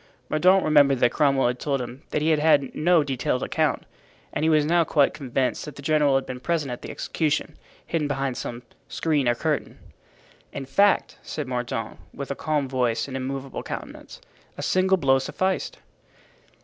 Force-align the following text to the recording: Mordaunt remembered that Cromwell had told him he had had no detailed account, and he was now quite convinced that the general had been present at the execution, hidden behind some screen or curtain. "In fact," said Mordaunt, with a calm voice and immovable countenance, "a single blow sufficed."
Mordaunt 0.29 0.65
remembered 0.65 0.97
that 1.01 1.11
Cromwell 1.11 1.45
had 1.45 1.59
told 1.59 1.79
him 1.79 2.01
he 2.11 2.31
had 2.31 2.39
had 2.39 2.73
no 2.73 3.03
detailed 3.03 3.43
account, 3.43 3.85
and 4.33 4.43
he 4.43 4.49
was 4.49 4.65
now 4.65 4.83
quite 4.83 5.13
convinced 5.13 5.63
that 5.65 5.75
the 5.75 5.83
general 5.83 6.15
had 6.15 6.25
been 6.25 6.39
present 6.39 6.71
at 6.71 6.81
the 6.81 6.89
execution, 6.89 7.55
hidden 7.85 8.07
behind 8.07 8.35
some 8.35 8.63
screen 8.87 9.27
or 9.29 9.35
curtain. 9.35 9.77
"In 10.51 10.65
fact," 10.65 11.19
said 11.21 11.45
Mordaunt, 11.47 11.99
with 12.15 12.31
a 12.31 12.35
calm 12.35 12.67
voice 12.67 13.07
and 13.07 13.15
immovable 13.15 13.61
countenance, 13.61 14.19
"a 14.57 14.63
single 14.63 14.97
blow 14.97 15.19
sufficed." 15.19 15.77